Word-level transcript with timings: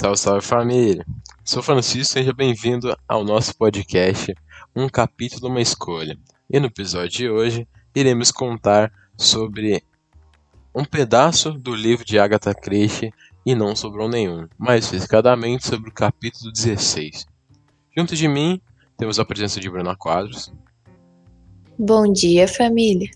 Salve, 0.00 0.16
salve 0.16 0.40
família! 0.40 1.04
Sou 1.44 1.62
Francisco, 1.62 2.14
seja 2.14 2.32
bem-vindo 2.32 2.96
ao 3.06 3.22
nosso 3.22 3.54
podcast 3.54 4.34
Um 4.74 4.88
Capítulo, 4.88 5.48
Uma 5.48 5.60
Escolha. 5.60 6.18
E 6.48 6.58
no 6.58 6.68
episódio 6.68 7.10
de 7.10 7.28
hoje 7.28 7.68
iremos 7.94 8.32
contar 8.32 8.90
sobre 9.14 9.84
um 10.74 10.86
pedaço 10.86 11.52
do 11.52 11.74
livro 11.74 12.02
de 12.02 12.18
Agatha 12.18 12.54
Christie 12.54 13.12
e 13.44 13.54
não 13.54 13.76
sobrou 13.76 14.08
nenhum, 14.08 14.48
mais 14.56 14.84
especificadamente 14.86 15.66
sobre 15.66 15.90
o 15.90 15.92
capítulo 15.92 16.50
16. 16.50 17.26
Junto 17.94 18.16
de 18.16 18.26
mim 18.26 18.58
temos 18.96 19.18
a 19.18 19.24
presença 19.26 19.60
de 19.60 19.68
Bruna 19.68 19.94
Quadros, 19.94 20.50
Bom 21.78 22.10
dia, 22.10 22.48
família. 22.48 23.10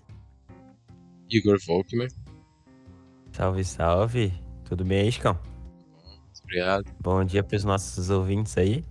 Igor 1.31 1.57
Volkmer, 1.67 2.13
Salve, 3.33 3.65
salve. 3.65 4.35
Tudo 4.67 4.85
bem 4.85 5.11
Chicão? 5.11 5.54
Obrigado, 6.45 6.85
Bom 7.01 7.25
dia 7.25 7.43
para 7.43 7.57
os 7.57 7.65
nossos 7.65 8.11
ouvintes 8.11 8.57
aí. 8.57 8.85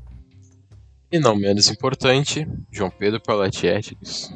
e 1.11 1.19
não 1.19 1.35
menos 1.35 1.67
importante, 1.69 2.47
João 2.71 2.89
Pedro 2.89 3.21
Paletti 3.21 3.67
Ethics. 3.67 4.33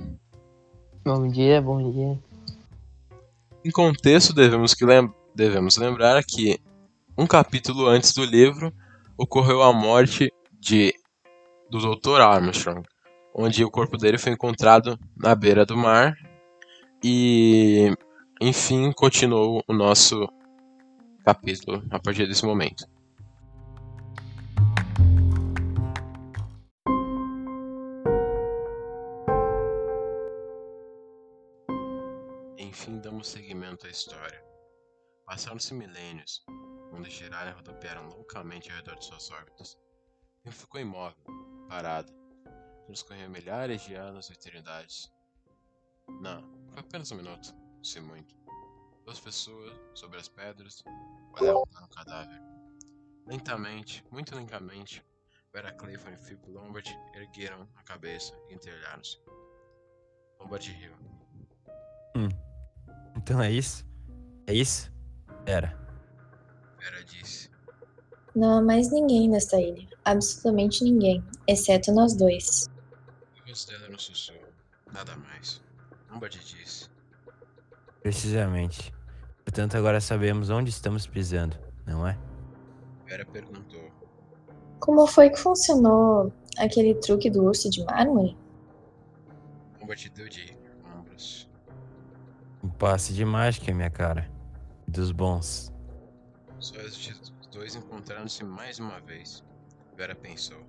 Bom 1.03 1.27
dia, 1.27 1.61
bom 1.61 1.91
dia. 1.91 2.19
Em 3.65 3.71
contexto, 3.71 4.33
devemos, 4.33 4.73
que 4.73 4.85
lem- 4.85 5.11
devemos 5.35 5.77
lembrar 5.77 6.23
que 6.23 6.59
um 7.17 7.25
capítulo 7.25 7.87
antes 7.87 8.13
do 8.13 8.23
livro 8.23 8.71
ocorreu 9.17 9.61
a 9.63 9.73
morte 9.73 10.31
de 10.59 10.93
do 11.69 11.79
Dr. 11.79 12.21
Armstrong, 12.21 12.81
onde 13.33 13.63
o 13.63 13.69
corpo 13.71 13.97
dele 13.97 14.17
foi 14.17 14.31
encontrado 14.31 14.97
na 15.17 15.35
beira 15.35 15.65
do 15.65 15.75
mar 15.75 16.15
e 17.03 17.91
enfim 18.39 18.91
continuou 18.93 19.61
o 19.67 19.73
nosso 19.73 20.27
capítulo 21.25 21.83
a 21.89 21.99
partir 21.99 22.25
desse 22.27 22.45
momento. 22.45 22.85
Damos 33.17 33.29
seguimento 33.29 33.87
à 33.87 33.89
história. 33.89 34.45
Passaram-se 35.25 35.73
milênios, 35.73 36.45
onde 36.93 37.09
giraram 37.09 37.49
e 37.49 37.53
rodopiaram 37.55 38.07
loucamente 38.09 38.69
ao 38.69 38.75
redor 38.75 38.95
de 38.95 39.05
suas 39.05 39.31
órbitas. 39.31 39.75
Tempo 40.43 40.55
ficou 40.55 40.79
imóvel, 40.79 41.17
parado. 41.67 42.13
Transcorreram 42.85 43.31
milhares 43.31 43.81
de 43.81 43.95
anos 43.95 44.29
e 44.29 44.33
eternidades. 44.33 45.11
Não, 46.21 46.43
foi 46.69 46.79
apenas 46.79 47.11
um 47.11 47.15
minuto, 47.15 47.55
se 47.81 47.99
muito. 47.99 48.35
Duas 49.03 49.19
pessoas, 49.19 49.73
sobre 49.95 50.19
as 50.19 50.27
pedras, 50.27 50.83
olhavam 51.41 51.65
para 51.71 51.85
o 51.85 51.89
cadáver. 51.89 52.39
Lentamente, 53.25 54.05
muito 54.11 54.35
lentamente, 54.35 55.03
Vera 55.51 55.71
Clifford 55.71 56.21
e 56.21 56.23
Philip 56.23 56.51
Lombard 56.51 56.99
ergueram 57.15 57.67
a 57.77 57.81
cabeça 57.81 58.39
e 58.47 58.53
entreolharam-se. 58.53 59.19
Lombard 60.39 60.71
riu. 60.71 61.16
Então 63.27 63.41
é 63.41 63.51
isso? 63.51 63.83
É 64.47 64.53
isso? 64.53 64.89
Era. 65.45 65.77
Vera 66.79 67.03
disse. 67.03 67.51
Não 68.33 68.59
há 68.59 68.61
mais 68.61 68.89
ninguém 68.89 69.27
nesta 69.27 69.59
ilha. 69.59 69.85
Absolutamente 70.05 70.81
ninguém. 70.81 71.21
Exceto 71.45 71.91
nós 71.91 72.15
dois. 72.15 72.69
O 73.45 73.49
rosto 73.49 73.69
dela 73.69 73.83
era 73.83 73.93
um 73.93 73.99
sussurro. 73.99 74.39
Nada 74.93 75.17
mais. 75.17 75.61
Lombard 76.09 76.39
disse. 76.39 76.89
Precisamente. 78.01 78.93
Portanto, 79.43 79.75
agora 79.75 79.99
sabemos 79.99 80.49
onde 80.49 80.69
estamos 80.69 81.05
pisando, 81.05 81.57
não 81.85 82.07
é? 82.07 82.17
Vera 83.05 83.25
perguntou. 83.25 83.91
Como 84.79 85.05
foi 85.05 85.29
que 85.29 85.37
funcionou 85.37 86.31
aquele 86.57 86.95
truque 86.95 87.29
do 87.29 87.43
urso 87.43 87.69
de 87.69 87.83
mármore? 87.83 88.37
Lombard 89.81 90.09
deu 90.11 90.29
de 90.29 90.57
ombros. 90.97 91.46
Passe 92.77 93.11
de 93.13 93.25
mágica, 93.25 93.73
minha 93.73 93.89
cara. 93.89 94.29
Dos 94.87 95.11
bons. 95.11 95.73
Os 96.59 96.71
olhos 96.73 97.07
dos 97.07 97.47
dois 97.51 97.75
encontraram-se 97.75 98.43
mais 98.43 98.79
uma 98.79 98.99
vez. 98.99 99.43
Vera 99.95 100.13
pensou. 100.13 100.59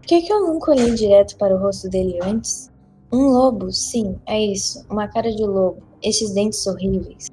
Por 0.00 0.06
que, 0.06 0.22
que 0.22 0.32
eu 0.32 0.40
nunca 0.40 0.72
olhei 0.72 0.92
direto 0.94 1.36
para 1.36 1.54
o 1.54 1.58
rosto 1.58 1.88
dele 1.88 2.18
antes? 2.22 2.70
Um 3.12 3.28
lobo, 3.28 3.70
sim, 3.70 4.20
é 4.26 4.40
isso. 4.40 4.84
Uma 4.90 5.06
cara 5.06 5.30
de 5.30 5.42
lobo. 5.44 5.82
Estes 6.02 6.32
dentes 6.34 6.66
horríveis. 6.66 7.28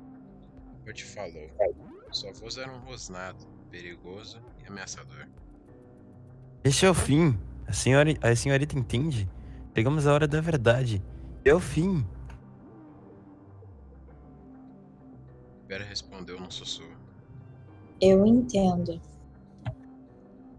Lombard 0.78 1.04
falou. 1.04 1.50
Sua 2.12 2.32
voz 2.34 2.58
era 2.58 2.72
um 2.72 2.80
rosnado, 2.80 3.46
perigoso 3.72 4.40
e 4.64 4.68
ameaçador. 4.68 5.28
Este 6.64 6.86
é 6.86 6.90
o 6.90 6.94
fim. 6.94 7.38
A, 7.68 7.74
senhora, 7.74 8.14
a 8.22 8.36
senhorita 8.36 8.78
entende? 8.78 9.30
Chegamos 9.76 10.08
à 10.08 10.14
hora 10.14 10.28
da 10.28 10.40
verdade. 10.40 11.04
É 11.44 11.54
o 11.54 11.60
fim. 11.60 12.06
Vera 15.68 15.84
respondeu 15.84 16.40
num 16.40 16.50
sussurro. 16.50 16.98
Eu 18.00 18.26
entendo. 18.26 19.02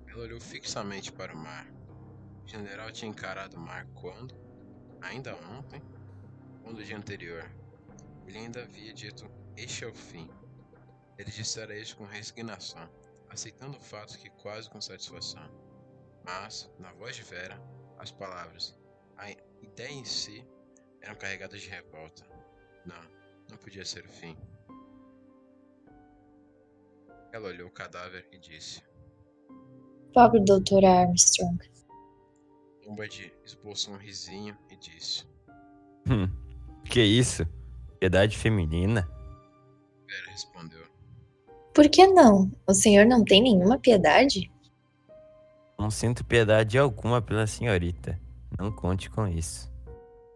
Ela 0.06 0.22
olhou 0.22 0.40
fixamente 0.40 1.10
para 1.10 1.34
o 1.34 1.38
mar. 1.38 1.66
O 2.44 2.48
general 2.48 2.92
tinha 2.92 3.10
encarado 3.10 3.56
o 3.56 3.60
mar 3.60 3.86
quando? 3.94 4.34
Ainda 5.00 5.34
ontem? 5.36 5.80
Ou 6.64 6.72
no 6.72 6.84
dia 6.84 6.96
anterior? 6.96 7.50
Ele 8.26 8.38
ainda 8.38 8.62
havia 8.62 8.92
dito: 8.92 9.30
Este 9.56 9.84
é 9.84 9.88
o 9.88 9.94
fim. 9.94 10.28
Ele 11.16 11.30
dissera 11.30 11.74
este 11.74 11.96
com 11.96 12.04
resignação, 12.04 12.88
aceitando 13.30 13.78
o 13.78 13.80
fato 13.80 14.18
que 14.18 14.28
quase 14.28 14.68
com 14.68 14.80
satisfação. 14.80 15.48
Mas, 16.22 16.70
na 16.78 16.92
voz 16.92 17.16
de 17.16 17.22
Vera, 17.22 17.58
as 17.98 18.10
palavras, 18.10 18.78
a 19.16 19.30
ideia 19.62 19.90
em 19.90 20.04
si, 20.04 20.46
eram 21.00 21.14
carregadas 21.14 21.62
de 21.62 21.70
revolta. 21.70 22.24
Não, 22.84 23.02
não 23.50 23.56
podia 23.56 23.84
ser 23.84 24.04
o 24.04 24.08
fim. 24.08 24.36
Ela 27.32 27.48
olhou 27.48 27.68
o 27.68 27.72
cadáver 27.72 28.26
e 28.32 28.38
disse: 28.38 28.82
Pobre 30.12 30.40
Dr. 30.40 30.84
Armstrong. 30.84 31.58
Lombard 32.86 33.32
esboçou 33.44 33.94
um 33.94 33.98
risinho 33.98 34.56
e 34.70 34.76
disse: 34.76 35.24
Hum. 36.08 36.28
Que 36.84 37.02
isso? 37.02 37.46
Piedade 38.00 38.36
feminina? 38.36 39.08
Vera 40.06 40.30
respondeu. 40.30 40.84
Por 41.74 41.88
que 41.90 42.06
não? 42.06 42.50
O 42.66 42.72
senhor 42.72 43.04
não 43.04 43.24
tem 43.24 43.42
nenhuma 43.42 43.78
piedade? 43.78 44.50
Não 45.78 45.90
sinto 45.90 46.24
piedade 46.24 46.78
alguma 46.78 47.20
pela 47.20 47.46
senhorita. 47.46 48.18
Não 48.58 48.72
conte 48.72 49.10
com 49.10 49.28
isso. 49.28 49.70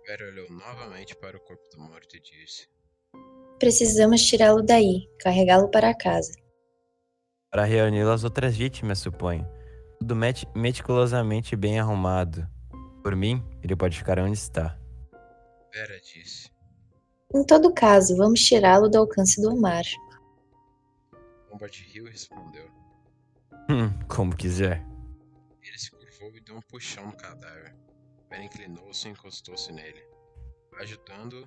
Vera 0.07 0.29
olhou 0.29 0.51
novamente 0.51 1.17
para 1.17 1.37
o 1.37 1.41
corpo 1.41 1.63
do 1.75 1.81
morto 1.81 2.17
e 2.17 2.21
disse: 2.21 2.69
Precisamos 3.59 4.23
tirá-lo 4.23 4.63
daí, 4.63 5.09
carregá-lo 5.19 5.71
para 5.71 5.95
casa. 5.95 6.42
Para 7.53 7.65
reunir 7.65 8.09
as 8.09 8.25
outras 8.25 8.57
vítimas, 8.57 8.99
suponho. 8.99 9.47
Tudo 10.01 10.17
meti- 10.17 10.49
meticulosamente 10.57 11.55
bem 11.55 11.79
arrumado. 11.79 12.49
Por 13.03 13.15
mim, 13.15 13.45
ele 13.63 13.77
pode 13.77 13.99
ficar 13.99 14.19
onde 14.19 14.33
está. 14.39 14.79
Vera 15.71 16.01
disse. 16.01 16.51
Em 17.35 17.45
todo 17.45 17.73
caso, 17.75 18.17
vamos 18.17 18.41
tirá-lo 18.41 18.89
do 18.89 18.97
alcance 18.97 19.41
do 19.43 19.55
mar. 19.55 19.83
Lombard 21.51 21.79
riu 21.93 22.09
e 22.09 22.11
respondeu. 22.11 22.67
Hum, 23.69 23.91
como 24.09 24.35
quiser. 24.35 24.83
Ele 25.63 25.79
se 25.79 25.91
curvou 25.91 26.35
e 26.35 26.41
deu 26.41 26.57
um 26.57 26.61
puxão 26.63 27.05
no 27.07 27.17
cadáver. 27.17 27.77
Vera 28.31 28.45
inclinou-se 28.45 29.07
e 29.07 29.11
encostou-se 29.11 29.71
nele. 29.73 30.03
Ajudando, 30.81 31.47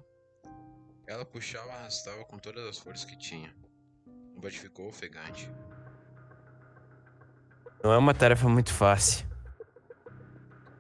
ela 1.08 1.26
puxava 1.26 1.68
e 1.70 1.72
arrastava 1.72 2.24
com 2.26 2.38
todas 2.38 2.64
as 2.68 2.78
forças 2.78 3.06
que 3.06 3.18
tinha. 3.18 3.52
Lombard 4.36 4.58
ficou 4.60 4.88
ofegante. 4.88 5.50
Não 7.86 7.94
é 7.94 8.00
uma 8.00 8.16
tarefa 8.16 8.50
muito 8.50 8.74
fácil. 8.74 9.28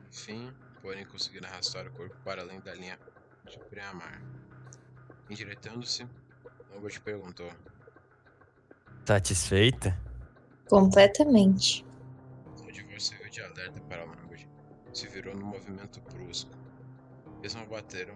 Enfim, 0.10 0.52
porém 0.82 1.06
conseguiram 1.06 1.48
arrastar 1.48 1.86
o 1.86 1.92
corpo 1.92 2.16
para 2.24 2.42
além 2.42 2.60
da 2.62 2.74
linha 2.74 2.98
de 3.48 3.60
mar. 3.94 4.20
Endireitando-se, 5.30 6.08
Lombard 6.74 7.00
perguntou. 7.02 7.54
Satisfeita? 9.06 9.96
Completamente. 10.68 11.86
O 12.64 12.72
divórcio 12.72 13.16
serviu 13.16 13.30
de 13.30 13.42
alerta 13.44 13.80
para 13.82 14.04
Lombard. 14.04 14.50
Se 14.92 15.08
virou 15.08 15.36
num 15.36 15.46
movimento 15.46 16.02
brusco. 16.12 16.58
Eles 17.42 17.54
não 17.54 17.68
bateram 17.68 18.16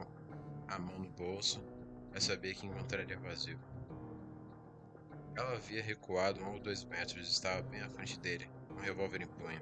a 0.67 0.79
mão 0.79 0.97
no 0.97 1.09
bolso, 1.09 1.63
mas 2.11 2.23
sabia 2.23 2.55
que 2.55 2.65
encontraria 2.65 3.19
vazio. 3.19 3.59
Ela 5.35 5.57
havia 5.57 5.83
recuado 5.83 6.41
um 6.41 6.53
ou 6.53 6.59
dois 6.59 6.83
metros 6.85 7.27
e 7.27 7.31
estava 7.31 7.61
bem 7.61 7.81
à 7.81 7.89
frente 7.91 8.19
dele, 8.19 8.49
um 8.79 8.83
revólver 8.83 9.21
em 9.21 9.27
punho. 9.27 9.61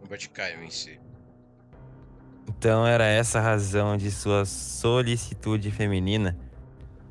Lombard 0.00 0.28
caiu 0.30 0.62
em 0.62 0.70
si. 0.70 1.00
Então 2.48 2.86
era 2.86 3.04
essa 3.04 3.38
a 3.38 3.42
razão 3.42 3.96
de 3.96 4.10
sua 4.10 4.44
solicitude 4.44 5.70
feminina? 5.70 6.38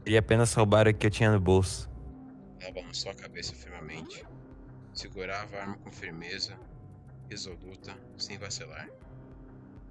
Queria 0.04 0.19
apenas 0.19 0.54
roubar 0.54 0.88
o 0.88 0.94
que 0.94 1.06
eu 1.06 1.12
tinha 1.12 1.31
no 1.31 1.40
bolso. 1.40 1.90
Ela 2.60 2.72
balançou 2.74 3.12
a 3.12 3.16
cabeça 3.16 3.54
firmemente. 3.54 4.25
Segurava 4.94 5.56
a 5.58 5.62
arma 5.62 5.78
com 5.78 5.92
firmeza, 5.92 6.58
resoluta, 7.30 7.96
sem 8.18 8.38
vacilar. 8.38 8.90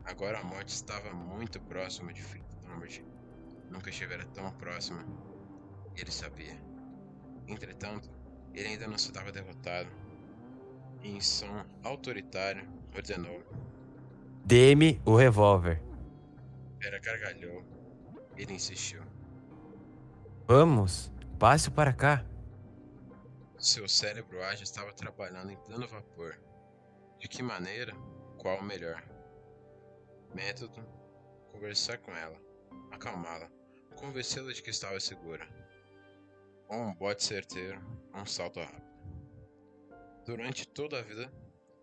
Agora 0.05 0.41
a 0.41 0.45
morte 0.45 0.69
estava 0.69 1.13
muito 1.13 1.61
próxima 1.61 2.13
de 2.13 2.23
Lombard. 2.69 3.05
Nunca 3.71 3.91
estivera 3.91 4.25
tão 4.27 4.51
próxima. 4.53 5.05
Ele 5.97 6.11
sabia. 6.11 6.57
Entretanto, 7.47 8.11
ele 8.55 8.69
ainda 8.69 8.87
não 8.87 8.99
se 8.99 9.13
dava 9.13 9.33
derrotado. 9.33 9.89
Em 11.03 11.19
som 11.21 11.65
autoritário, 11.83 12.69
ordenou: 12.95 13.43
Dê-me 14.45 15.01
o 15.05 15.17
revólver. 15.17 15.83
Vera 16.79 16.99
gargalhou. 16.99 17.65
Ele 18.37 18.55
insistiu. 18.55 19.03
Vamos, 20.47 21.11
passe 21.39 21.71
para 21.71 21.93
cá. 21.93 22.25
Seu 23.59 23.89
cérebro 23.89 24.43
ágil 24.43 24.65
estava 24.65 24.93
trabalhando 24.93 25.51
em 25.51 25.57
pleno 25.57 25.87
vapor. 25.87 26.39
De 27.19 27.29
que 27.29 27.43
maneira? 27.43 27.95
Qual 28.39 28.59
o 28.59 28.65
melhor? 28.65 29.03
Método: 30.35 30.83
conversar 31.53 31.99
com 31.99 32.13
ela, 32.13 32.41
acalmá-la, 32.91 33.51
convencê-la 33.97 34.53
de 34.53 34.63
que 34.63 34.71
estava 34.71 34.99
segura. 35.01 35.47
Ou 36.69 36.79
um 36.79 36.95
bote 36.95 37.25
certeiro, 37.25 37.81
um 38.15 38.25
salto 38.25 38.61
rápido. 38.61 38.90
Durante 40.31 40.65
toda 40.65 40.97
a 40.97 41.03
vida, 41.03 41.29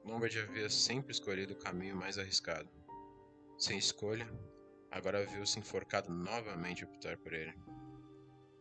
Lombard 0.05 0.39
havia 0.39 0.69
sempre 0.69 1.11
escolhido 1.11 1.53
o 1.53 1.57
caminho 1.57 1.97
mais 1.97 2.17
arriscado. 2.17 2.69
Sem 3.57 3.77
escolha, 3.77 4.25
agora 4.89 5.25
viu-se 5.25 5.59
enforcado 5.59 6.09
novamente 6.09 6.85
a 6.85 6.87
optar 6.87 7.17
por 7.17 7.33
ele. 7.33 7.53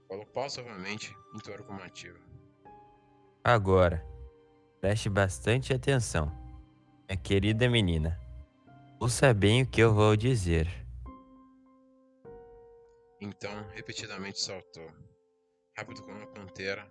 Falou 0.09 0.27
pausadamente 0.27 1.17
em 1.33 1.39
tom 1.39 1.53
argumativo. 1.53 2.19
Agora, 3.45 4.05
preste 4.81 5.09
bastante 5.09 5.73
atenção, 5.73 6.33
minha 7.09 7.17
querida 7.17 7.69
menina. 7.69 8.19
Ouça 8.99 9.33
bem 9.33 9.63
o 9.63 9.71
que 9.71 9.81
eu 9.81 9.95
vou 9.95 10.17
dizer. 10.17 10.67
Então, 13.21 13.69
repetidamente 13.71 14.41
saltou, 14.41 14.91
rápido 15.79 16.03
como 16.03 16.17
uma 16.17 16.27
pantera 16.27 16.91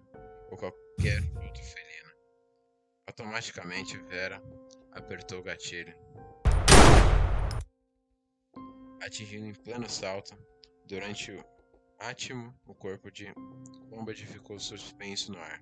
ou 0.49 0.57
qualquer 0.57 1.21
outro 1.43 1.61
felino. 1.61 1.84
Automaticamente, 3.07 3.97
Vera 3.97 4.41
apertou 4.91 5.39
o 5.39 5.43
gatilho 5.43 5.95
atingindo 9.05 9.45
em 9.45 9.53
pleno 9.53 9.89
salto. 9.89 10.35
Durante 10.85 11.31
o 11.31 11.43
átimo, 11.99 12.53
o 12.65 12.73
corpo 12.73 13.11
de 13.11 13.33
Lombard 13.91 14.25
ficou 14.25 14.59
suspenso 14.59 15.31
no 15.31 15.39
ar. 15.39 15.61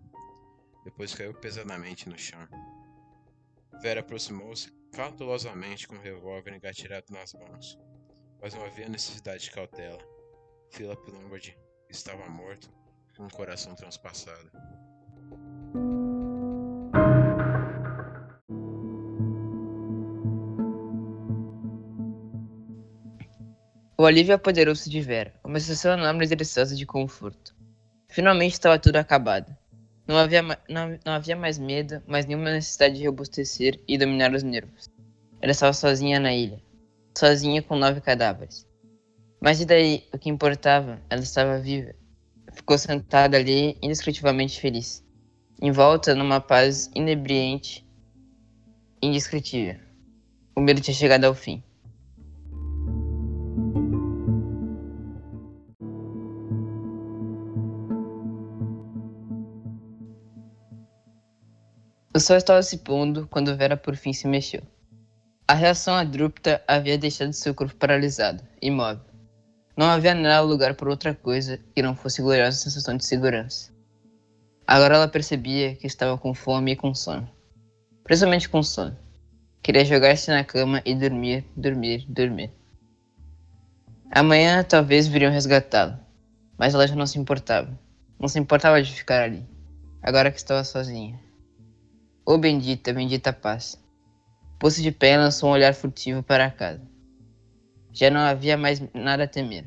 Depois 0.84 1.13
caiu 1.13 1.34
pesadamente 1.34 2.10
no 2.10 2.18
chão. 2.18 2.48
Vera 3.81 4.00
aproximou-se 4.00 4.72
cautelosamente 4.92 5.88
com 5.88 5.95
o 5.95 6.01
revólver 6.01 6.54
engatilhado 6.54 7.12
nas 7.12 7.34
mãos. 7.34 7.78
Mas 8.42 8.54
não 8.54 8.66
havia 8.66 8.90
necessidade 8.90 9.44
de 9.44 9.51
cautela. 9.51 10.00
Philip 10.72 11.12
Lombard 11.12 11.57
estava 11.90 12.28
morto, 12.30 12.69
com 13.16 13.25
o 13.25 13.31
coração 13.31 13.75
transpassado. 13.75 14.51
O 24.04 24.06
alívio 24.06 24.36
apoderou-se 24.36 24.90
de 24.90 25.00
Vera, 25.00 25.34
uma 25.46 25.58
sensação 25.62 25.94
enorme 25.94 26.26
e 26.26 26.28
deliciosa 26.28 26.76
de 26.76 26.86
conforto. 26.86 27.56
Finalmente 28.10 28.52
estava 28.52 28.78
tudo 28.78 28.98
acabado. 28.98 29.56
Não 30.06 30.18
havia, 30.18 30.42
não, 30.42 31.00
não 31.06 31.14
havia 31.14 31.38
mais 31.38 31.58
medo, 31.58 32.04
mas 32.06 32.26
nenhuma 32.26 32.52
necessidade 32.52 32.98
de 32.98 33.08
robustecer 33.08 33.80
e 33.88 33.98
dominar 33.98 34.34
os 34.34 34.44
nervos. 34.44 34.90
Ela 35.42 35.54
estava 35.54 35.72
sozinha 35.72 36.20
na 36.20 36.34
ilha, 36.34 36.62
sozinha 37.18 37.62
com 37.62 37.78
nove 37.78 38.02
cadáveres. 38.02 38.68
Mas 39.40 39.62
e 39.62 39.66
daí, 39.66 40.04
o 40.14 40.18
que 40.18 40.30
importava? 40.30 41.02
Ela 41.10 41.22
estava 41.22 41.58
viva. 41.58 41.96
Ficou 42.52 42.78
sentada 42.78 43.38
ali, 43.38 43.78
indescritivelmente 43.82 44.60
feliz. 44.60 45.02
Envolta 45.62 46.14
numa 46.14 46.42
paz 46.42 46.92
inebriante, 46.94 47.88
indescritível. 49.02 49.80
O 50.54 50.60
medo 50.60 50.82
tinha 50.82 50.94
chegado 50.94 51.24
ao 51.24 51.34
fim. 51.34 51.64
O 62.15 62.19
sol 62.19 62.38
estava 62.38 62.62
se 62.62 62.77
pondo 62.77 63.27
quando 63.27 63.57
Vera 63.57 63.75
por 63.75 63.95
fim 63.95 64.13
se 64.13 64.27
mexeu. 64.27 64.62
A 65.48 65.56
reação 65.56 65.95
abrupta 65.95 66.62
havia 66.68 66.95
deixado 66.95 67.33
seu 67.33 67.56
corpo 67.56 67.75
paralisado, 67.75 68.44
imóvel. 68.62 69.04
Não 69.75 69.88
havia 69.88 70.13
nela 70.13 70.45
lugar 70.45 70.75
por 70.75 70.88
outra 70.89 71.15
coisa 71.15 71.60
que 71.74 71.81
não 71.81 71.95
fosse 71.95 72.21
gloriosa 72.21 72.56
sensação 72.56 72.95
de 72.95 73.04
segurança. 73.04 73.74
Agora 74.68 74.95
ela 74.95 75.07
percebia 75.07 75.75
que 75.75 75.88
estava 75.88 76.15
com 76.15 76.36
fome 76.36 76.74
e 76.74 76.75
com 76.75 76.94
sono. 76.94 77.27
Principalmente 78.04 78.48
com 78.48 78.62
sono. 78.62 78.95
Queria 79.63 79.83
jogar-se 79.83 80.30
na 80.30 80.44
cama 80.44 80.83
e 80.86 80.94
dormir, 80.94 81.44
dormir, 81.57 82.06
dormir. 82.07 82.51
Amanhã 84.12 84.63
talvez 84.63 85.07
viriam 85.07 85.31
resgatá-la, 85.31 86.00
mas 86.59 86.75
ela 86.75 86.86
já 86.86 86.95
não 86.95 87.07
se 87.07 87.18
importava. 87.18 87.75
Não 88.19 88.27
se 88.27 88.38
importava 88.38 88.83
de 88.83 88.92
ficar 88.92 89.24
ali, 89.24 89.44
agora 90.04 90.30
que 90.30 90.38
estava 90.38 90.63
sozinha. 90.63 91.19
Ô 92.25 92.36
oh, 92.36 92.38
bendita, 92.38 92.94
bendita 92.94 93.34
paz. 93.34 93.78
Pôs-se 94.58 94.81
de 94.81 94.94
pé 94.94 95.18
lançou 95.18 95.50
um 95.50 95.52
olhar 95.52 95.74
furtivo 95.74 96.24
para 96.24 96.46
a 96.46 96.50
casa. 96.50 96.81
Já 97.92 98.10
não 98.10 98.22
havia 98.22 98.56
mais 98.56 98.81
nada 98.94 99.25
a 99.25 99.28
temer. 99.28 99.66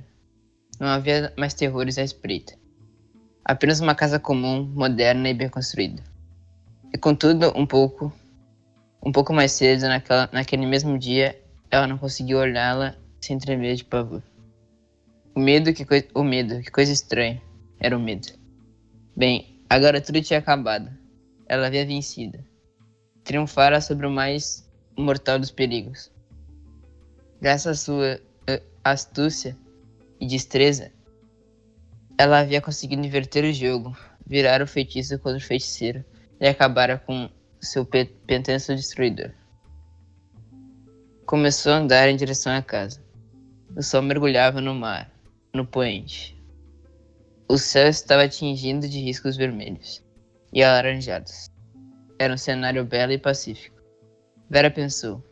Não 0.80 0.88
havia 0.88 1.34
mais 1.36 1.52
terrores 1.52 1.98
à 1.98 2.02
espreita. 2.02 2.54
Apenas 3.44 3.78
uma 3.80 3.94
casa 3.94 4.18
comum, 4.18 4.64
moderna 4.74 5.28
e 5.28 5.34
bem 5.34 5.50
construída. 5.50 6.02
E 6.94 6.96
contudo, 6.96 7.52
um 7.54 7.66
pouco, 7.66 8.10
um 9.04 9.12
pouco 9.12 9.34
mais 9.34 9.52
cedo, 9.52 9.82
naquela, 9.82 10.26
naquele 10.32 10.64
mesmo 10.64 10.98
dia, 10.98 11.38
ela 11.70 11.86
não 11.86 11.98
conseguiu 11.98 12.38
olhá-la 12.38 12.96
sem 13.20 13.36
tremer 13.36 13.76
de 13.76 13.84
pavor. 13.84 14.22
O 15.34 15.40
medo, 15.40 15.74
que 15.74 15.86
o 16.14 16.24
medo, 16.24 16.62
que 16.62 16.70
coisa 16.70 16.90
estranha, 16.90 17.38
era 17.78 17.94
o 17.94 18.00
medo. 18.00 18.28
Bem, 19.14 19.60
agora 19.68 20.00
tudo 20.00 20.22
tinha 20.22 20.38
acabado 20.38 20.90
ela 21.48 21.66
havia 21.66 21.86
vencido. 21.86 22.38
Triunfara 23.26 23.80
sobre 23.80 24.06
o 24.06 24.10
mais 24.10 24.70
mortal 24.96 25.36
dos 25.36 25.50
perigos. 25.50 26.12
Graças 27.40 27.66
à 27.66 27.74
sua 27.74 28.20
astúcia 28.84 29.58
e 30.20 30.28
destreza, 30.28 30.92
ela 32.16 32.38
havia 32.38 32.60
conseguido 32.60 33.04
inverter 33.04 33.44
o 33.44 33.52
jogo, 33.52 33.96
virar 34.24 34.62
o 34.62 34.66
feitiço 34.66 35.18
contra 35.18 35.38
o 35.38 35.42
feiticeiro 35.42 36.04
e 36.40 36.46
acabar 36.46 37.00
com 37.00 37.28
seu 37.60 37.84
pe 37.84 38.04
pentenso 38.04 38.76
destruidor. 38.76 39.32
Começou 41.26 41.72
a 41.72 41.78
andar 41.78 42.08
em 42.08 42.16
direção 42.16 42.52
à 42.52 42.62
casa. 42.62 43.02
O 43.76 43.82
sol 43.82 44.02
mergulhava 44.02 44.60
no 44.60 44.72
mar, 44.72 45.10
no 45.52 45.66
poente. 45.66 46.40
O 47.48 47.58
céu 47.58 47.88
estava 47.88 48.28
tingindo 48.28 48.88
de 48.88 49.00
riscos 49.00 49.36
vermelhos 49.36 50.00
e 50.52 50.62
alaranjados. 50.62 51.55
Era 52.18 52.32
um 52.32 52.38
cenário 52.38 52.84
belo 52.84 53.12
e 53.12 53.18
pacífico. 53.18 53.76
Vera 54.48 54.70
pensou. 54.70 55.22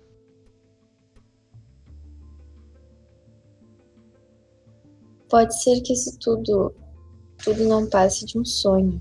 Pode 5.30 5.60
ser 5.62 5.80
que 5.80 5.92
isso 5.92 6.18
tudo, 6.18 6.74
tudo 7.42 7.64
não 7.64 7.88
passe 7.88 8.26
de 8.26 8.38
um 8.38 8.44
sonho. 8.44 9.00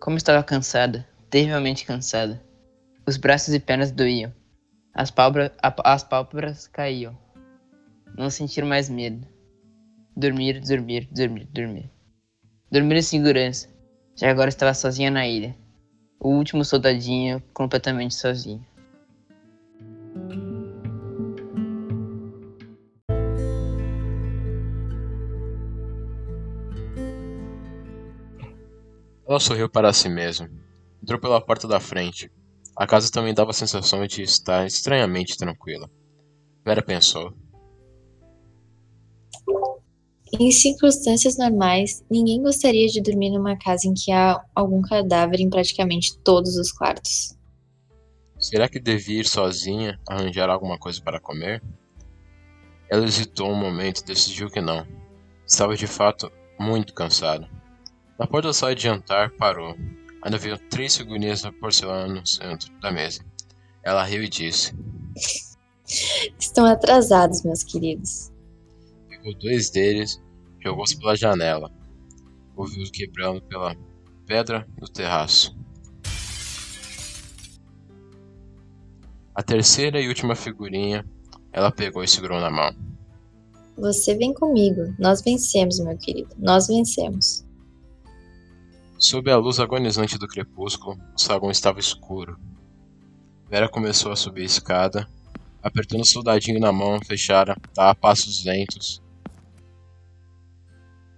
Como 0.00 0.16
estava 0.16 0.42
cansada, 0.42 1.06
terrivelmente 1.28 1.84
cansada. 1.84 2.42
Os 3.06 3.16
braços 3.16 3.52
e 3.52 3.60
pernas 3.60 3.90
doíam. 3.90 4.32
As 4.94 5.10
pálpebras, 5.10 5.52
as 5.62 6.02
pálpebras 6.02 6.66
caíam. 6.66 7.16
Não 8.16 8.30
sentir 8.30 8.64
mais 8.64 8.88
medo. 8.88 9.26
Dormir, 10.16 10.60
dormir, 10.60 11.08
dormir, 11.12 11.46
dormir. 11.52 11.90
Dormir 12.72 12.96
em 12.96 13.02
segurança, 13.02 13.68
já 14.16 14.30
agora 14.30 14.48
estava 14.48 14.74
sozinha 14.74 15.10
na 15.10 15.26
ilha. 15.26 15.56
O 16.22 16.28
último 16.28 16.62
soldadinho 16.62 17.42
completamente 17.54 18.14
sozinho. 18.14 18.62
Ela 29.26 29.40
sorriu 29.40 29.66
para 29.70 29.92
si 29.94 30.10
mesma. 30.10 30.50
Entrou 31.02 31.18
pela 31.18 31.40
porta 31.40 31.66
da 31.66 31.80
frente. 31.80 32.30
A 32.76 32.86
casa 32.86 33.10
também 33.10 33.32
dava 33.32 33.52
a 33.52 33.54
sensação 33.54 34.06
de 34.06 34.20
estar 34.22 34.66
estranhamente 34.66 35.38
tranquila. 35.38 35.88
Vera 36.62 36.82
pensou. 36.82 37.32
Em 40.38 40.50
circunstâncias 40.52 41.36
normais, 41.36 42.04
ninguém 42.08 42.40
gostaria 42.40 42.86
de 42.86 43.02
dormir 43.02 43.30
numa 43.30 43.56
casa 43.56 43.88
em 43.88 43.94
que 43.94 44.12
há 44.12 44.40
algum 44.54 44.80
cadáver 44.80 45.40
em 45.40 45.50
praticamente 45.50 46.16
todos 46.18 46.56
os 46.56 46.70
quartos. 46.70 47.36
Será 48.38 48.68
que 48.68 48.78
devia 48.78 49.20
ir 49.20 49.26
sozinha 49.26 49.98
arranjar 50.08 50.48
alguma 50.48 50.78
coisa 50.78 51.02
para 51.02 51.20
comer? 51.20 51.62
Ela 52.88 53.04
hesitou 53.04 53.50
um 53.50 53.56
momento 53.56 54.00
e 54.00 54.04
decidiu 54.04 54.48
que 54.48 54.60
não. 54.60 54.86
Estava 55.46 55.76
de 55.76 55.86
fato 55.86 56.30
muito 56.58 56.94
cansada. 56.94 57.48
Na 58.18 58.26
porta 58.26 58.48
da 58.48 58.54
sala 58.54 58.74
de 58.74 58.82
jantar, 58.82 59.30
parou. 59.32 59.76
Ainda 60.22 60.38
viu 60.38 60.56
três 60.68 60.96
figurinhas 60.96 61.42
de 61.42 61.50
porcelana 61.50 62.06
no 62.06 62.26
centro 62.26 62.72
da 62.80 62.92
mesa. 62.92 63.24
Ela 63.82 64.04
riu 64.04 64.22
e 64.22 64.28
disse: 64.28 64.74
Estão 66.38 66.66
atrasados, 66.66 67.42
meus 67.42 67.62
queridos. 67.62 68.30
Pegou 69.22 69.38
dois 69.38 69.68
deles, 69.68 70.18
jogou-se 70.60 70.98
pela 70.98 71.14
janela. 71.14 71.70
Ouviu 72.56 72.90
quebrando 72.90 73.42
pela 73.42 73.76
pedra 74.26 74.66
do 74.78 74.88
terraço. 74.88 75.54
A 79.34 79.42
terceira 79.42 80.00
e 80.00 80.08
última 80.08 80.34
figurinha 80.34 81.04
ela 81.52 81.70
pegou 81.70 82.02
e 82.02 82.08
segurou 82.08 82.40
na 82.40 82.50
mão. 82.50 82.74
Você 83.76 84.14
vem 84.16 84.32
comigo. 84.32 84.94
Nós 84.98 85.20
vencemos, 85.22 85.78
meu 85.80 85.96
querido. 85.98 86.34
Nós 86.38 86.66
vencemos. 86.66 87.44
Sob 88.98 89.30
a 89.30 89.36
luz 89.36 89.60
agonizante 89.60 90.18
do 90.18 90.28
crepúsculo, 90.28 90.98
o 91.14 91.20
saguão 91.20 91.50
estava 91.50 91.78
escuro. 91.78 92.38
Vera 93.50 93.68
começou 93.68 94.12
a 94.12 94.16
subir 94.16 94.42
a 94.42 94.46
escada, 94.46 95.08
apertando 95.62 96.02
o 96.02 96.06
soldadinho 96.06 96.60
na 96.60 96.72
mão, 96.72 96.98
fechara, 97.04 97.56
dava 97.74 97.94
passos 97.94 98.44
lentos. 98.44 99.02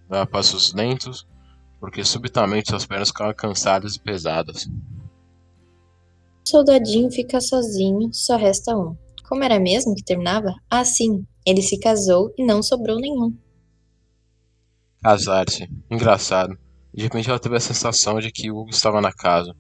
Dava 0.09 0.26
passos 0.26 0.73
lentos, 0.73 1.26
porque 1.80 2.04
subitamente 2.04 2.71
suas 2.71 2.87
pernas 2.87 3.09
ficavam 3.09 3.35
cansadas 3.35 3.97
e 3.97 4.00
pesadas. 4.00 4.66
O 6.44 6.49
soldadinho 6.49 7.11
fica 7.11 7.40
sozinho, 7.40 8.12
só 8.12 8.37
resta 8.37 8.76
um. 8.76 8.97
Como 9.28 9.42
era 9.44 9.59
mesmo 9.59 9.94
que 9.94 10.04
terminava? 10.04 10.54
Ah, 10.68 10.85
sim, 10.85 11.26
ele 11.47 11.62
se 11.62 11.78
casou 11.78 12.32
e 12.37 12.44
não 12.44 12.62
sobrou 12.62 13.00
nenhum. 13.00 13.37
Casar-se. 15.02 15.68
Engraçado. 15.90 16.56
De 16.94 17.02
repente 17.02 17.28
ela 17.28 17.38
teve 17.38 17.56
a 17.56 17.61
sensação 17.61 18.21
de 18.21 18.30
que 18.30 18.50
Hugo 18.50 18.71
estava 18.71 19.00
na 19.00 19.12
casa. 19.12 19.54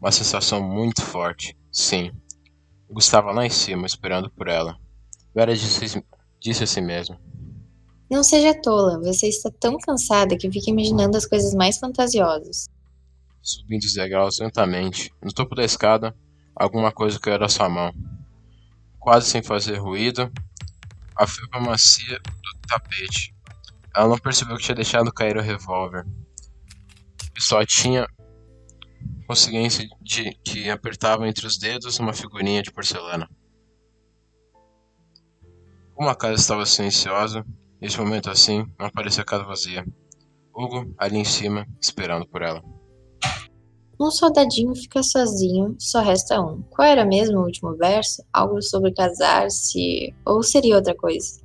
Uma 0.00 0.10
sensação 0.10 0.60
muito 0.60 1.02
forte. 1.02 1.56
Sim. 1.70 2.10
Hugo 2.88 2.98
estava 2.98 3.30
lá 3.30 3.44
em 3.44 3.50
cima, 3.50 3.86
esperando 3.86 4.30
por 4.30 4.48
ela. 4.48 4.76
Vera 5.34 5.54
disse, 5.54 6.02
disse 6.40 6.64
a 6.64 6.66
si 6.66 6.80
mesma. 6.80 7.20
Não 8.10 8.24
seja 8.24 8.58
tola, 8.60 8.98
você 8.98 9.28
está 9.28 9.50
tão 9.50 9.76
cansada 9.78 10.36
que 10.36 10.50
fica 10.50 10.70
imaginando 10.70 11.16
as 11.16 11.26
coisas 11.26 11.54
mais 11.54 11.78
fantasiosas. 11.78 12.66
Subindo 13.42 13.84
os 13.84 13.92
degraus 13.92 14.38
lentamente, 14.38 15.12
no 15.22 15.32
topo 15.32 15.54
da 15.54 15.64
escada, 15.64 16.16
alguma 16.56 16.90
coisa 16.90 17.20
caiu 17.20 17.38
da 17.38 17.48
sua 17.48 17.68
mão. 17.68 17.92
Quase 18.98 19.28
sem 19.28 19.42
fazer 19.42 19.76
ruído, 19.76 20.30
a 21.52 21.60
macia 21.60 22.18
do 22.18 22.68
tapete. 22.68 23.34
Ela 23.94 24.08
não 24.08 24.18
percebeu 24.18 24.56
que 24.56 24.62
tinha 24.62 24.74
deixado 24.74 25.12
cair 25.12 25.36
o 25.36 25.42
revólver 25.42 26.06
e 27.36 27.42
só 27.42 27.64
tinha 27.64 28.06
consciência 29.26 29.86
de 30.00 30.32
que 30.44 30.70
apertava 30.70 31.28
entre 31.28 31.46
os 31.46 31.58
dedos 31.58 31.98
uma 31.98 32.12
figurinha 32.12 32.62
de 32.62 32.72
porcelana. 32.72 33.28
Como 35.94 36.08
a 36.08 36.16
casa 36.16 36.34
estava 36.34 36.64
silenciosa, 36.64 37.44
nesse 37.80 37.98
momento 37.98 38.30
assim, 38.30 38.66
não 38.78 38.90
parecia 38.90 39.22
a 39.22 39.26
casa 39.26 39.44
vazia. 39.44 39.86
Hugo, 40.54 40.92
ali 40.98 41.18
em 41.18 41.24
cima, 41.24 41.66
esperando 41.80 42.26
por 42.26 42.42
ela. 42.42 42.62
Um 44.00 44.10
soldadinho 44.10 44.74
fica 44.76 45.02
sozinho, 45.02 45.74
só 45.78 46.00
resta 46.00 46.40
um. 46.40 46.62
Qual 46.62 46.86
era 46.86 47.04
mesmo 47.04 47.38
o 47.38 47.44
último 47.44 47.76
verso? 47.76 48.22
Algo 48.32 48.62
sobre 48.62 48.92
casar-se 48.92 50.14
ou 50.24 50.42
seria 50.42 50.76
outra 50.76 50.94
coisa? 50.94 51.40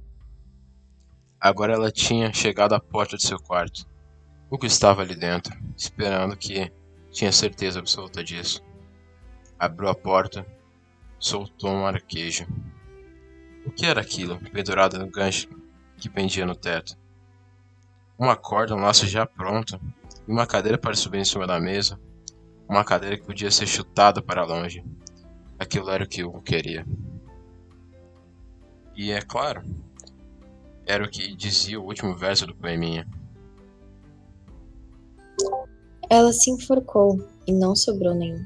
Agora 1.39 1.73
ela 1.73 1.91
tinha 1.91 2.31
chegado 2.31 2.73
à 2.73 2.79
porta 2.79 3.17
de 3.17 3.23
seu 3.23 3.39
quarto. 3.39 3.87
Hugo 4.51 4.65
estava 4.65 5.01
ali 5.01 5.15
dentro, 5.15 5.53
esperando 5.75 6.37
que 6.37 6.71
tinha 7.11 7.31
certeza 7.31 7.79
absoluta 7.79 8.23
disso. 8.23 8.63
Abriu 9.57 9.89
a 9.89 9.95
porta, 9.95 10.45
soltou 11.19 11.71
um 11.71 11.85
arquejo. 11.85 12.45
O 13.65 13.71
que 13.71 13.85
era 13.85 14.01
aquilo, 14.01 14.39
pendurado 14.51 14.99
no 14.99 15.09
gancho 15.09 15.47
que 15.97 16.09
pendia 16.09 16.45
no 16.45 16.55
teto? 16.55 16.97
Uma 18.17 18.35
corda, 18.35 18.75
um 18.75 18.81
laço 18.81 19.07
já 19.07 19.25
pronto, 19.25 19.79
e 20.27 20.31
uma 20.31 20.47
cadeira 20.47 20.77
para 20.77 20.95
subir 20.95 21.19
em 21.19 21.25
cima 21.25 21.47
da 21.47 21.59
mesa. 21.59 21.99
Uma 22.67 22.83
cadeira 22.83 23.17
que 23.17 23.25
podia 23.25 23.51
ser 23.51 23.67
chutada 23.67 24.21
para 24.21 24.45
longe. 24.45 24.83
Aquilo 25.59 25.89
era 25.89 26.03
o 26.03 26.07
que 26.07 26.23
Hugo 26.23 26.41
queria. 26.41 26.85
E 28.95 29.11
é 29.11 29.21
claro, 29.21 29.63
era 30.85 31.03
o 31.03 31.09
que 31.09 31.35
dizia 31.35 31.79
o 31.79 31.85
último 31.85 32.15
verso 32.15 32.45
do 32.45 32.55
poeminha. 32.55 33.07
Ela 36.09 36.31
se 36.31 36.51
enforcou 36.51 37.27
e 37.47 37.51
não 37.51 37.75
sobrou 37.75 38.13
nenhum. 38.13 38.45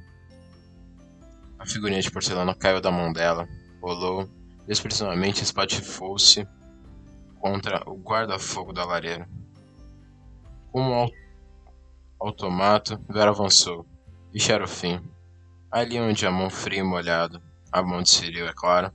A 1.60 1.66
figurinha 1.66 2.01
de 2.01 2.10
porcelana 2.10 2.56
caiu 2.56 2.80
da 2.80 2.92
mão 2.92 3.12
dela, 3.12 3.48
rolou, 3.82 4.30
expressivamente 4.68 5.44
espatifou-se 5.44 6.48
contra 7.39 7.84
o 7.89 7.96
guarda-fogo 7.96 8.74
da 8.74 8.86
lareira. 8.86 9.27
Como 10.72 11.06
um 11.06 11.10
automato, 12.20 13.00
Vera 13.10 13.32
avançou. 13.32 13.86
Isso 14.34 14.51
era 14.51 14.63
o 14.63 14.67
fim. 14.67 15.01
Ali 15.72 16.00
onde 16.00 16.25
a 16.25 16.32
mão 16.32 16.50
fria 16.50 16.79
e 16.79 16.84
molhada, 16.84 17.41
a 17.72 17.82
mão 17.82 18.01
de 18.01 18.10
Ciril, 18.10 18.48
é 18.48 18.53
claro, 18.53 18.91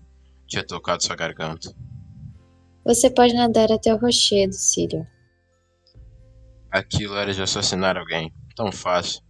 tinha 0.47 0.65
tocado 0.65 1.03
sua 1.03 1.17
garganta. 1.17 1.75
Você 2.85 3.11
pode 3.11 3.35
nadar 3.35 3.71
até 3.71 3.95
o 3.95 3.99
rochedo, 3.99 4.53
Círio. 4.55 5.07
Aquilo 6.71 7.17
era 7.17 7.33
de 7.33 7.43
assassinar 7.43 7.97
alguém 7.97 8.33
tão 8.57 8.73
fácil, 8.73 9.23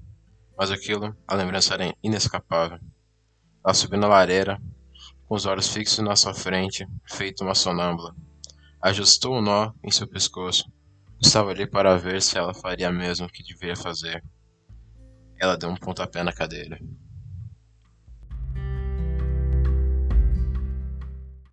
mas 0.56 0.70
aquilo, 0.70 1.14
a 1.26 1.34
lembrança 1.34 1.74
era 1.74 1.94
inescapável. 2.02 2.78
Ela 3.64 3.74
subiu 3.74 3.98
na 3.98 4.08
lareira, 4.08 4.60
com 5.26 5.34
os 5.34 5.46
olhos 5.46 5.68
fixos 5.68 5.98
na 5.98 6.16
sua 6.16 6.34
frente, 6.34 6.86
feito 7.04 7.42
uma 7.44 7.54
sonâmbula. 7.54 8.14
Ajustou 8.82 9.34
o 9.34 9.38
um 9.38 9.42
nó 9.42 9.72
em 9.84 9.90
seu 9.90 10.08
pescoço. 10.08 10.64
Estava 11.20 11.50
ali 11.50 11.66
para 11.66 11.96
ver 11.96 12.20
se 12.20 12.36
ela 12.36 12.52
faria 12.52 12.90
mesmo 12.90 13.26
o 13.26 13.28
que 13.28 13.44
deveria 13.44 13.76
fazer. 13.76 14.24
Ela 15.38 15.56
deu 15.56 15.70
um 15.70 15.76
pontapé 15.76 16.22
na 16.24 16.32
cadeira. 16.32 16.80